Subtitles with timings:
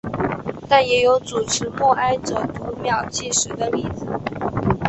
[0.67, 4.07] 但也有主持默哀者读秒计时的例子。